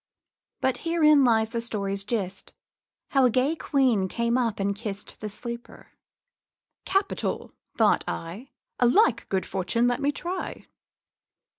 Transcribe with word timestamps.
But 0.61 0.77
herein 0.77 1.23
lies 1.23 1.51
the 1.51 1.61
story's 1.61 2.03
gist, 2.03 2.53
How 3.09 3.25
a 3.25 3.29
gay 3.29 3.55
queen 3.55 4.07
came 4.07 4.35
up 4.35 4.59
and 4.59 4.75
kist 4.75 5.19
The 5.19 5.29
sleeper. 5.29 5.89
'Capital!' 6.85 7.53
thought 7.77 8.03
I. 8.07 8.49
'A 8.79 8.87
like 8.87 9.29
good 9.29 9.45
fortune 9.45 9.85
let 9.87 10.01
me 10.01 10.11
try.' 10.11 10.65